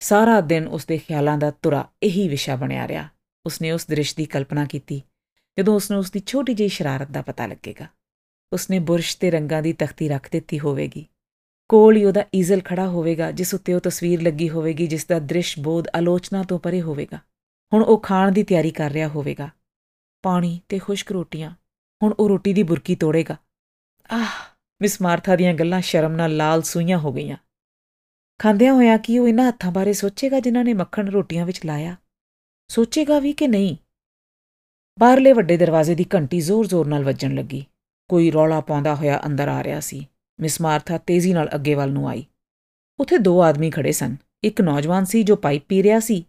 ਸਾਰਾ 0.01 0.41
ਦਿਨ 0.41 0.67
ਉਸ 0.67 0.87
ਦੇ 0.87 0.99
ਖਿਆਲਾਂ 0.99 1.39
ਦਾ 1.39 1.51
ਤੁਰਾ 1.51 1.89
ਇਹੀ 2.03 2.29
ਵਿਸ਼ਾ 2.29 2.57
ਬਣਿਆ 2.57 2.87
ਰਿਹਾ। 2.89 3.09
ਉਸਨੇ 3.47 3.71
ਉਸ 3.73 3.87
ਦ੍ਰਿਸ਼ 3.87 4.17
ਦੀ 4.17 4.25
ਕਲਪਨਾ 4.25 4.65
ਕੀਤੀ, 4.65 5.03
ਜਦੋਂ 5.59 5.75
ਉਸਨੂੰ 5.75 5.99
ਉਸ 6.01 6.11
ਦੀ 6.11 6.23
ਛੋਟੀ 6.27 6.55
ਜਿਹੀ 6.55 6.69
ਸ਼ਰਾਰਤ 6.69 7.11
ਦਾ 7.11 7.23
ਪਤਾ 7.23 7.47
ਲੱਗੇਗਾ। 7.47 7.87
ਉਸਨੇ 8.53 8.79
ਬੁਰਸ਼ 8.79 9.17
ਤੇ 9.17 9.31
ਰੰਗਾਂ 9.31 9.63
ਦੀ 9.63 9.73
ਤਖਤੀ 9.73 10.09
ਰੱਖ 10.09 10.29
ਦਿੱਤੀ 10.33 10.59
ਹੋਵੇਗੀ। 10.61 11.07
ਕੋਲ 11.69 11.97
ਹੀ 11.97 12.05
ਉਹਦਾ 12.05 12.25
ਈਜ਼ਲ 12.35 12.61
ਖੜਾ 12.61 12.89
ਹੋਵੇਗਾ, 12.89 13.31
ਜਿਸ 13.31 13.55
ਉੱਤੇ 13.55 13.75
ਉਹ 13.75 13.81
ਤਸਵੀਰ 13.81 14.23
ਲੱਗੀ 14.23 14.49
ਹੋਵੇਗੀ, 14.51 14.87
ਜਿਸ 14.87 15.07
ਦਾ 15.07 15.19
ਦ੍ਰਿਸ਼ 15.19 15.59
ਬੋਧ 15.59 15.89
ਆਲੋਚਨਾ 15.95 16.43
ਤੋਂ 16.43 16.59
ਪਰੇ 16.59 16.81
ਹੋਵੇਗਾ। 16.83 17.19
ਹੁਣ 17.73 17.83
ਉਹ 17.83 17.99
ਖਾਣ 17.99 18.33
ਦੀ 18.33 18.43
ਤਿਆਰੀ 18.43 18.71
ਕਰ 18.71 18.91
ਰਿਹਾ 18.91 19.09
ਹੋਵੇਗਾ। 19.09 19.49
ਪਾਣੀ 20.23 20.61
ਤੇ 20.69 20.79
ਖੁਸ਼ਕ 20.79 21.13
ਰੋਟੀਆਂ। 21.13 21.51
ਹੁਣ 22.03 22.15
ਉਹ 22.19 22.29
ਰੋਟੀ 22.29 22.53
ਦੀ 22.53 22.63
ਬੁਰਕੀ 22.63 22.95
ਤੋੜੇਗਾ। 22.95 23.37
ਆਹ, 24.13 24.27
ਮਿਸ 24.83 25.03
ਮਾਰਥਾ 25.03 25.37
ਦੀਆਂ 25.37 25.55
ਗੱਲਾਂ 25.55 25.81
ਸ਼ਰਮ 25.81 26.13
ਨਾਲ 26.13 26.37
ਲਾਲ 26.37 26.63
ਸੂਈਆਂ 26.63 26.99
ਹੋ 26.99 27.13
ਗਈਆਂ। 27.13 27.37
ਖਾਂਦਿਆਂ 28.39 28.75
ਹੋਇਆ 28.75 28.97
ਕਿ 28.97 29.19
ਉਹ 29.19 29.29
ਇਹਨਾਂ 29.29 29.49
ਹੱਥਾਂ 29.49 29.73
ਬਾਰੇ 29.73 29.93
ਸੋਚੇਗਾ 29.93 30.41
ਜਿਨ੍ਹਾਂ 30.41 30.65
ਨੇ 30.65 30.75
ਮੱਖਣ 30.75 31.09
ਰੋਟੀਆਂ 31.09 31.47
ਵਿੱਚ 31.47 31.67
ਲਾਇਆ? 31.67 31.97
ਸੋਚੇਗਾ 32.69 33.19
ਵੀ 33.19 33.33
ਕਿ 33.33 33.49
ਨਹੀਂ? 33.49 33.77
ਬਾਹਰਲੇ 35.01 35.33
ਵੱਡੇ 35.33 35.57
ਦਰਵਾਜ਼ੇ 35.57 35.95
ਦੀ 35.95 36.07
ਘੰਟੀ 36.15 36.41
ਜ਼ੋਰ-ਜ਼ੋਰ 36.41 36.87
ਨਾਲ 36.87 37.05
ਵੱਜਣ 37.05 37.35
ਲੱਗੀ। 37.35 37.65
ਕੋਈ 38.09 38.33
ਰੌਲਾ 38.33 38.61
ਪਾਉਂਦਾ 38.61 38.95
ਹੋਇਆ 38.95 39.21
ਅੰਦਰ 39.27 39.49
ਆ 39.49 39.65
ਰਿਹਾ 39.65 39.81
ਸੀ। 39.81 40.09
ਮਿਸ 40.41 40.61
ਮਾਰਥਾ 40.61 40.99
ਤੇਜ਼ੀ 40.99 41.33
ਨਾਲ 41.33 41.49
ਅੱਗੇ 41.55 41.75
ਵੱਲ 41.75 41.93
ਨੂੰ 41.93 42.09
ਆਈ। 42.09 42.27
ਉੱਥੇ 43.01 43.19
ਦੋ 43.19 43.43
ਆਦਮੀ 43.43 43.71
ਖੜੇ 43.71 43.93
ਸਨ। 43.93 44.17
ਇੱਕ 44.45 44.61
ਨੌਜਵਾਨ 44.61 45.05
ਸੀ 45.05 45.23
ਜੋ 45.23 45.37
ਪਾਈਪ 45.37 45.63
ਪੀ 45.69 45.83
ਰਿਹਾ 45.83 46.01
ਸੀ। 46.01 46.25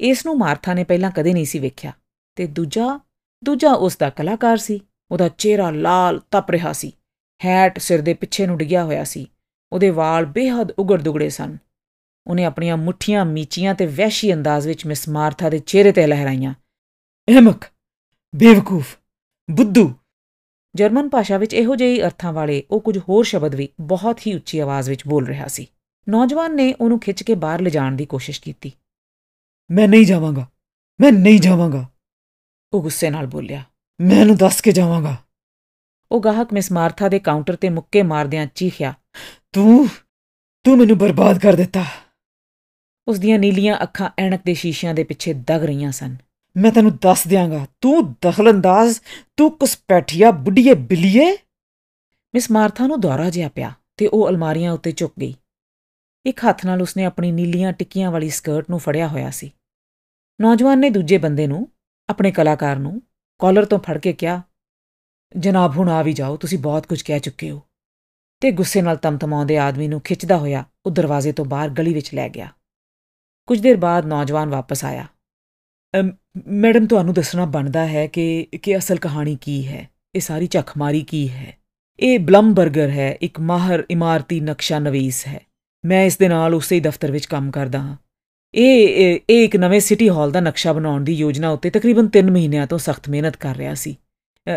ਇਸ 0.00 0.26
ਨੂੰ 0.26 0.38
ਮਾਰਥਾ 0.38 0.74
ਨੇ 0.74 0.84
ਪਹਿਲਾਂ 0.84 1.10
ਕਦੇ 1.10 1.32
ਨਹੀਂ 1.32 1.44
ਸੀ 1.44 1.58
ਵੇਖਿਆ। 1.58 1.92
ਤੇ 2.36 2.46
ਦੂਜਾ 2.46 3.00
ਦੂਜਾ 3.44 3.72
ਉਸ 3.72 3.96
ਦਾ 3.96 4.10
ਕਲਾਕਾਰ 4.10 4.56
ਸੀ। 4.56 4.80
ਉਹਦਾ 5.10 5.28
ਚਿਹਰਾ 5.28 5.70
ਲਾਲ 5.70 6.20
ਤਪ 6.30 6.50
ਰਿਹਾ 6.50 6.72
ਸੀ। 6.72 6.92
ਹੈਟ 7.44 7.78
ਸਿਰ 7.78 8.00
ਦੇ 8.00 8.14
ਪਿੱਛੇ 8.14 8.46
ਨੂੰ 8.46 8.58
ਡਿੱਗਿਆ 8.58 8.84
ਹੋਇਆ 8.84 9.04
ਸੀ। 9.04 9.26
ਉਹਦੇ 9.72 9.90
ਵਾਲ 9.90 10.26
ਬੇਹੱਦ 10.26 10.70
ਉਗੜ 10.70 11.02
ਦੁਗੜੇ 11.02 11.28
ਸਨ। 11.28 11.58
ਉਹਨੇ 12.26 12.44
ਆਪਣੀਆਂ 12.44 12.76
ਮੁੱਠੀਆਂ 12.76 13.24
ਮੀਚੀਆਂ 13.24 13.74
ਤੇ 13.74 13.86
ਵਹਿਸ਼ੀ 13.86 14.34
ਅੰਦਾਜ਼ 14.34 14.68
ਵਿੱਚ 14.68 14.86
ਮਿਸ 14.86 15.08
ਮਾਰਥਾ 15.08 15.48
ਦੇ 15.48 15.58
ਚਿਹਰੇ 15.58 15.92
ਤੇ 15.92 16.06
ਲਹਿਰਾਈਆਂ। 16.06 16.54
ਅਹਿਮਕ 17.28 17.64
ਬੇਵਕੂਫ, 18.36 18.96
ਬੁੱਧੂ। 19.50 19.94
ਜਰਮਨ 20.74 21.08
ਭਾਸ਼ਾ 21.08 21.38
ਵਿੱਚ 21.38 21.54
ਇਹੋ 21.54 21.76
ਜਿਹੀ 21.76 22.02
ਅਰਥਾਂ 22.02 22.32
ਵਾਲੇ 22.32 22.64
ਉਹ 22.70 22.80
ਕੁਝ 22.80 22.98
ਹੋਰ 22.98 23.24
ਸ਼ਬਦ 23.24 23.54
ਵੀ 23.54 23.68
ਬਹੁਤ 23.80 24.20
ਹੀ 24.20 24.34
ਉੱਚੀ 24.34 24.58
ਆਵਾਜ਼ 24.58 24.90
ਵਿੱਚ 24.90 25.06
ਬੋਲ 25.06 25.26
ਰਿਹਾ 25.26 25.48
ਸੀ। 25.48 25.66
ਨੌਜਵਾਨ 26.08 26.56
ਨੇ 26.56 26.74
ਉਹਨੂੰ 26.80 27.00
ਖਿੱਚ 27.00 27.22
ਕੇ 27.22 27.34
ਬਾਹਰ 27.34 27.60
ਲਿਜਾਣ 27.60 27.92
ਦੀ 27.92 28.06
ਕੋਸ਼ਿਸ਼ 28.06 28.40
ਕੀਤੀ। 28.40 28.72
ਮੈਂ 29.70 29.88
ਨਹੀਂ 29.88 30.06
ਜਾਵਾਂਗਾ। 30.06 30.46
ਮੈਂ 31.00 31.12
ਨਹੀਂ 31.12 31.40
ਜਾਵਾਂਗਾ। 31.40 31.88
ਉਹ 32.74 32.82
ਗੁੱਸੇ 32.82 33.10
ਨਾਲ 33.10 33.26
ਬੋਲਿਆ 33.26 33.62
ਮੈਂ 34.00 34.20
ਇਹਨੂੰ 34.20 34.36
ਦੱਸ 34.36 34.60
ਕੇ 34.60 34.72
ਜਾਵਾਂਗਾ। 34.72 35.16
ਉਹ 36.10 36.20
ਗਾਹਕ 36.20 36.52
ਮਿਸ 36.52 36.70
ਮਾਰਥਾ 36.72 37.08
ਦੇ 37.08 37.18
ਕਾਊਂਟਰ 37.18 37.56
ਤੇ 37.56 37.68
ਮੁੱਕੇ 37.68 38.02
ਮਾਰਦਿਆਂ 38.02 38.46
ਚੀਖਿਆ, 38.46 38.94
ਤੂੰ 39.52 39.88
ਤੂੰ 40.64 40.76
ਮੈਨੂੰ 40.78 40.98
ਬਰਬਾਦ 40.98 41.38
ਕਰ 41.38 41.52
ਦਿੱਤਾ। 41.52 41.84
ਉਸ 43.08 43.18
ਦੀਆਂ 43.18 43.38
ਨੀਲੀਆਂ 43.38 43.76
ਅੱਖਾਂ 43.82 44.10
ਐਣਕ 44.18 44.40
ਦੇ 44.44 44.54
ਸ਼ੀਸ਼ਿਆਂ 44.54 44.94
ਦੇ 44.94 45.04
ਪਿੱਛੇ 45.04 45.32
ਦਗ 45.32 45.64
ਰਹੀਆਂ 45.64 45.92
ਸਨ। 45.92 46.16
ਮੈਂ 46.56 46.72
ਤੈਨੂੰ 46.72 46.96
ਦੱਸ 46.96 47.26
ਦਿਆਂਗਾ, 47.26 47.66
ਤੂੰ 47.80 48.12
ਦਖਲਅੰਦਾਜ਼, 48.12 49.00
ਤੂੰ 49.36 49.50
ਕੁਸਪੈਠੀਆ 49.50 50.30
ਬੁੱਢੀਏ, 50.30 50.74
ਬਿਲੀਏ? 50.74 51.30
ਮਿਸ 52.34 52.50
ਮਾਰਥਾ 52.50 52.86
ਨੂੰ 52.86 53.00
ਦੌਰਾ 53.00 53.28
ਜਿਹਾ 53.30 53.48
ਪਿਆ 53.48 53.72
ਤੇ 53.96 54.06
ਉਹ 54.06 54.28
ਅਲਮਾਰੀਆਂ 54.28 54.72
ਉੱਤੇ 54.72 54.92
ਝੁਕ 54.92 55.12
ਗਈ। 55.20 55.34
ਇੱਕ 56.26 56.40
ਹੱਥ 56.44 56.64
ਨਾਲ 56.66 56.82
ਉਸਨੇ 56.82 57.04
ਆਪਣੀ 57.04 57.32
ਨੀਲੀਆਂ 57.32 57.72
ਟਿੱਕੀਆਂ 57.72 58.10
ਵਾਲੀ 58.10 58.30
ਸਕਰਟ 58.30 58.70
ਨੂੰ 58.70 58.78
ਫੜਿਆ 58.78 59.08
ਹੋਇਆ 59.08 59.30
ਸੀ। 59.30 59.50
ਨੌਜਵਾਨ 60.40 60.78
ਨੇ 60.78 60.90
ਦੂਜੇ 60.90 61.18
ਬੰਦੇ 61.18 61.46
ਨੂੰ 61.46 61.68
ਆਪਣੇ 62.10 62.30
ਕਲਾਕਾਰ 62.30 62.76
ਨੂੰ 62.76 63.02
ਕਾਲਰ 63.38 63.64
ਤੋਂ 63.64 63.78
ਫੜ 63.78 63.98
ਕੇ 63.98 64.12
ਕਿਹਾ, 64.12 64.42
ਜਨਾਬ, 65.36 65.76
ਹੁਣ 65.76 65.88
ਆ 65.88 66.02
ਵੀ 66.02 66.12
ਜਾਓ, 66.12 66.36
ਤੁਸੀਂ 66.36 66.58
ਬਹੁਤ 66.58 66.86
ਕੁਝ 66.86 67.02
ਕਹਿ 67.02 67.20
ਚੁੱਕੇ 67.20 67.50
ਹੋ। 67.50 67.62
ਤੇ 68.40 68.50
ਗੁੱਸੇ 68.50 68.82
ਨਾਲ 68.82 68.96
ਤਮਤਮਾਉਂਦੇ 68.96 69.58
ਆਦਮੀ 69.58 69.88
ਨੂੰ 69.88 70.00
ਖਿੱਚਦਾ 70.00 70.36
ਹੋਇਆ 70.36 70.64
ਉਹ 70.86 70.90
ਦਰਵਾਜ਼ੇ 70.90 71.32
ਤੋਂ 71.32 71.44
ਬਾਹਰ 71.44 71.68
ਗਲੀ 71.68 71.94
ਵਿੱਚ 71.94 72.14
ਲੈ 72.14 72.28
ਗਿਆ। 72.28 72.52
ਕੁਝ 73.46 73.60
ਦੇਰ 73.60 73.76
ਬਾਅਦ 73.76 74.06
ਨੌਜਵਾਨ 74.06 74.48
ਵਾਪਸ 74.48 74.84
ਆਇਆ। 74.84 75.06
ਮੈਡਮ, 76.46 76.86
ਤੁਹਾਨੂੰ 76.86 77.14
ਦੱਸਣਾ 77.14 77.44
ਬਣਦਾ 77.44 77.86
ਹੈ 77.86 78.06
ਕਿ 78.06 78.46
ਕਿ 78.62 78.78
ਅਸਲ 78.78 78.96
ਕਹਾਣੀ 78.96 79.38
ਕੀ 79.40 79.68
ਹੈ? 79.68 79.88
ਇਹ 80.14 80.20
ਸਾਰੀ 80.20 80.46
ਝਖਮਾਰੀ 80.46 81.02
ਕੀ 81.02 81.28
ਹੈ? 81.28 81.58
ਇਹ 82.00 82.18
ਬਲਮਬਰਗਰ 82.18 82.90
ਹੈ, 82.90 83.18
ਇੱਕ 83.20 83.40
ਮਾਹਰ 83.40 83.84
ਇਮਾਰਤੀ 83.90 84.40
ਨਕਸ਼ਾ 84.40 84.78
ਨਵੀਸ 84.78 85.26
ਹੈ। 85.26 85.40
ਮੈਂ 85.84 86.04
ਇਸ 86.04 86.18
ਦੇ 86.18 86.28
ਨਾਲ 86.28 86.54
ਉਸੇ 86.54 86.76
ਹੀ 86.76 86.80
ਦਫ਼ਤਰ 86.80 87.10
ਵਿੱਚ 87.10 87.26
ਕੰਮ 87.26 87.50
ਕਰਦਾ 87.50 87.78
ਹਾਂ। 87.78 87.96
ਇਹ 88.54 89.18
ਇਹ 89.30 89.44
ਇੱਕ 89.44 89.56
ਨਵੇਂ 89.56 89.80
ਸਿਟੀ 89.80 90.08
ਹਾਲ 90.08 90.30
ਦਾ 90.32 90.40
ਨਕਸ਼ਾ 90.40 90.72
ਬਣਾਉਣ 90.72 91.04
ਦੀ 91.04 91.12
ਯੋਜਨਾ 91.12 91.50
ਉੱਤੇ 91.50 91.70
ਤਕਰੀਬਨ 91.70 92.08
3 92.08 92.30
ਮਹੀਨਿਆਂ 92.30 92.66
ਤੋਂ 92.66 92.78
ਸਖਤ 92.78 93.08
ਮਿਹਨਤ 93.08 93.36
ਕਰ 93.36 93.56
ਰਿਹਾ 93.56 93.74
ਸੀ। 93.74 93.96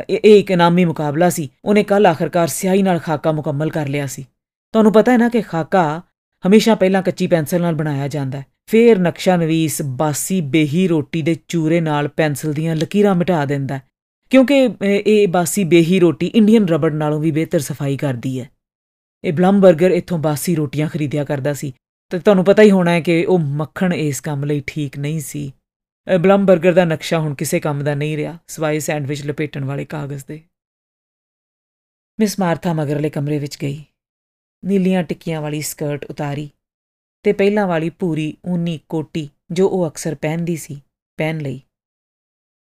ਇਹ 0.10 0.40
ਇੱਕ 0.40 0.52
ਇਨਾਮੀ 0.52 0.86
ਮੁਕਾਬਲਾ 0.86 1.30
ਸੀ। 1.30 1.50
ਉਹਨੇ 1.66 1.84
ਕੱਲ 1.84 2.06
ਆਖਰਕਾਰ 2.06 2.48
ਸਿਆਹੀ 2.48 2.82
ਨਾਲ 2.82 3.00
ਖਾਕਾ 3.00 3.32
ਮੁਕੰਮਲ 3.32 3.70
ਕਰ 3.70 3.88
ਲਿਆ 3.88 4.08
ਸੀ। 4.08 4.26
ਤੁਹਾਨੂੰ 4.74 4.92
ਪਤਾ 4.94 5.12
ਹੈ 5.12 5.18
ਨਾ 5.18 5.30
ਕਿ 5.30 5.42
ਖਾਕਾ 5.42 6.02
ਹਮੇਸ਼ਾ 6.48 6.76
ਪਹਿਲਾਂ 6.76 7.02
ਕੱਚੀ 7.04 7.28
ਪੈਨਸਲ 7.28 7.62
ਨਾਲ 7.62 7.76
ਬਣਾਇਆ 7.76 8.08
ਜਾਂਦਾ 8.08 8.40
ਹੈ। 8.40 8.46
ਫੇਰ 8.70 9.00
ਨਕਸ਼ਾ 9.00 9.38
ਨਵੀਸ 9.38 9.82
ਬਾਸੀ 9.82 10.40
ਬੇਹੀ 10.42 10.88
ਰੋਟੀ 10.88 11.22
ਦੇ 11.22 11.36
ਚੂਰੇ 11.48 11.80
ਨਾਲ 11.82 12.08
ਪੈਨਸਲ 12.08 12.54
ਦੀਆਂ 12.54 12.76
ਲਕੀਰਾਂ 12.76 13.16
ਮਿਟਾ 13.16 13.44
ਦਿੰਦਾ 13.46 13.80
ਕਿਉਂਕਿ 14.30 14.70
ਇਹ 14.84 15.28
ਬਾਸੀ 15.28 15.64
ਬੇਹੀ 15.64 16.00
ਰੋਟੀ 16.00 16.28
ਇੰਡੀਅਨ 16.28 16.66
ਰਬੜ 16.66 16.94
ਨਾਲੋਂ 16.94 17.20
ਵੀ 17.20 17.32
ਬਿਹਤਰ 17.32 17.60
ਸਫ਼ਾਈ 17.60 17.98
ਕਰਦੀ 17.98 18.40
ਹੈ। 18.40 18.50
ਇਹ 19.24 19.34
ਬਲਮਬਰਗਰ 19.34 19.92
ਇੱਥੋਂ 19.92 20.18
ਬਾਸੀ 20.18 20.56
ਰੋਟੀਆਂ 20.56 20.88
ਖਰੀਦਿਆ 20.90 21.24
ਕਰਦਾ 21.24 21.54
ਸੀ। 21.54 21.74
ਤੇ 22.10 22.20
ਤੁਹਾਨੂੰ 22.20 22.44
ਪਤਾ 22.46 22.64
ਹੀ 22.64 22.72
ਹੋਣਾ 22.72 22.92
ਹੈ 22.92 23.00
ਕਿ 23.02 23.26
ਉਹ 23.26 23.40
ਮੱਖਣ 23.40 23.94
ਇਸ 23.94 24.22
ਕੰਮ 24.22 24.44
ਲਈ 24.44 24.62
ਠੀਕ 24.68 24.98
ਨਹੀਂ 25.00 25.20
ਸੀ। 25.20 25.52
ਬਲਮਬਰਗਰ 26.08 26.74
ਦਾ 26.74 26.86
ਨਕਸ਼ਾ 26.86 27.20
ਹੁਣ 27.20 27.34
ਕਿਸੇ 27.36 27.60
ਕੰਮ 27.60 27.84
ਦਾ 27.84 27.96
ਨਹੀਂ 27.96 28.18
ਰਿਹਾ 28.18 28.38
ਸਵਾਈ 28.48 28.80
ਸੈਂਡਵਿਚ 28.80 29.26
ਲਪੇਟਣ 29.26 29.66
ਵਾਲੇ 29.66 29.86
ਕਾਗਜ਼ 29.86 30.26
ਦੇ। 30.28 30.42
ਮਿਸ 32.20 32.40
ਮਾਰਥਾ 32.40 32.74
ਮਗਰਲੇ 32.74 33.10
ਕਮਰੇ 33.10 33.40
ਵਿੱਚ 33.40 33.58
ਗਈ। 33.62 33.84
ਨੀਲੀਆਂ 34.64 35.04
ਟਿੱਕੀਆਂ 35.04 35.42
ਵਾਲੀ 35.42 35.62
ਸਕਰਟ 35.62 36.06
ਉਤਾਰੀ 36.06 36.50
ਤੇ 37.26 37.34
ਪਹਿਲਾਂ 37.34 37.68
ਵਾਲੀ 37.68 37.90
ਪੂਰੀ 37.90 38.36
ਊਨੀ 38.48 38.80
ਕੋਟੀ 38.90 39.30
ਜੋ 39.52 39.68
ਉਹ 39.68 39.88
ਅਕਸਰ 39.88 40.16
ਪਹਿਨਦੀ 40.16 40.56
ਸੀ, 40.56 40.82
ਪਹਿਨ 41.18 41.38
ਲਈ। 41.38 41.62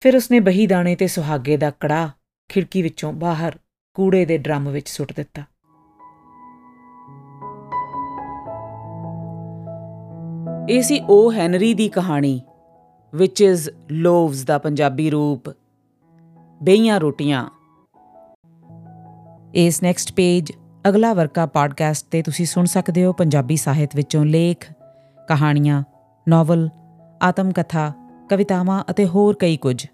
ਫਿਰ 0.02 0.16
ਉਸਨੇ 0.16 0.40
ਬਹੀ 0.40 0.68
ਦਾਣੇ 0.68 0.96
ਤੇ 0.96 1.08
ਸੁਹਾਗੇ 1.08 1.58
ਦਾ 1.58 1.72
ਕੜਾ 1.72 2.10
ਖਿੜਕੀ 2.50 2.82
ਵਿੱਚੋਂ 2.82 3.14
ਬਾਹਰ 3.14 3.58
ਕੂੜੇ 3.94 4.26
ਦੇ 4.26 4.38
ਡਰਮ 4.38 4.70
ਵਿੱਚ 4.70 4.90
ਸੁੱਟ 4.90 5.14
ਦਿੱਤਾ। 5.14 5.44
ਇਹ 10.70 10.82
ਸੀ 10.82 11.00
ਉਹ 11.00 11.34
ਹੈਨਰੀ 11.34 11.74
ਦੀ 11.74 11.90
ਕਹਾਣੀ 11.90 12.42
ਵਿਚ 13.16 13.42
ਇਜ਼ 13.42 13.70
ਲੋਵਸ 13.92 14.44
ਦਾ 14.44 14.58
ਪੰਜਾਬੀ 14.58 15.10
ਰੂਪ, 15.10 15.50
ਬੇਈਆਂ 16.64 17.00
ਰੋਟੀਆਂ। 17.00 17.50
ਇਸ 19.54 19.84
ਨੈਕਸਟ 19.84 20.14
ਪੇਜ 20.14 20.52
ਅਗਲਾ 20.90 21.14
ਵਰਕਾ 21.14 21.46
ਪੋਡਕਾਸਟ 21.46 22.08
ਤੇ 22.12 22.22
ਤੁਸੀਂ 22.22 22.46
ਸੁਣ 22.46 22.66
ਸਕਦੇ 22.66 23.06
ਹੋ 23.06 23.14
ਪੰਜਾਬੀ 23.14 23.56
ਸਾਹਿਤ 23.56 23.96
ਵਿੱਚੋਂ 23.96 24.26
ਲੇਖ, 24.26 24.72
ਕਹਾਣੀਆਂ 25.28 25.84
ਨੋਵਲ 26.30 26.70
ਆਤਮ 27.22 27.52
ਕਥਾ 27.52 27.92
ਕਵਿਤਾਵਾਂ 28.30 28.84
ਅਤੇ 28.90 29.06
ਹੋਰ 29.06 29.36
ਕਈ 29.36 29.58
ਕੁਝ। 29.58 29.86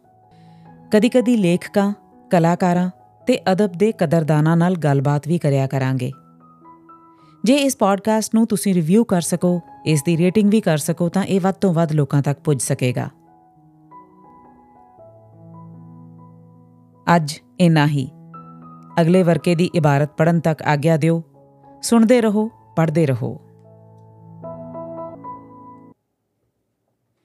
ਕਦੀ-ਕਦੀ 0.91 1.37
ਲੇਖਕਾਂ, 1.37 1.93
ਕਲਾਕਾਰਾਂ 2.29 2.89
ਤੇ 3.27 3.39
ਅਦਬ 3.51 3.71
ਦੇ 3.71 3.91
ਕਦਰਦਾਨਾਂ 3.91 4.57
ਨਾਲ 4.57 4.75
ਗੱਲਬਾਤ 4.75 5.27
ਵੀ 5.27 5.37
ਕਰਿਆ 5.37 5.67
ਕਰਾਂਗੇ। 5.67 6.11
ਜੇ 7.43 7.55
ਇਸ 7.55 7.77
ਪੋਡਕਾਸਟ 7.77 8.35
ਨੂੰ 8.35 8.47
ਤੁਸੀਂ 8.47 8.73
ਰਿਵਿਊ 8.73 9.03
ਕਰ 9.03 9.21
ਸਕੋ, 9.21 9.61
ਇਸ 9.85 10.03
ਦੀ 10.03 10.17
ਰੇਟਿੰਗ 10.17 10.51
ਵੀ 10.51 10.61
ਕਰ 10.61 10.77
ਸਕੋ, 10.77 11.09
ਤਾਂ 11.09 11.23
ਇਹ 11.23 11.41
ਵੱਧ 11.41 11.55
ਤੋਂ 11.55 11.73
ਵੱਧ 11.73 11.91
ਲੋਕਾਂ 11.91 12.21
ਤੱਕ 12.21 12.39
ਪੁੱਜ 12.39 12.61
ਸਕੇਗਾ। 12.61 13.09
ਅੱਜ 17.15 17.39
ਇਨਾ 17.59 17.87
ਹੀ। 17.87 18.09
ਅਗਲੇ 19.01 19.23
ਵਰਕੇ 19.23 19.55
ਦੀ 19.55 19.69
ਇਬਾਰਤ 19.75 20.09
ਪੜਨ 20.17 20.39
ਤੱਕ 20.39 20.61
ਆਗਿਆ 20.61 20.97
ਦਿਓ। 20.97 21.23
ਸੁਣਦੇ 21.81 22.21
ਰਹੋ, 22.21 22.49
ਪੜ੍ਹਦੇ 22.75 23.05
ਰਹੋ। 23.05 23.41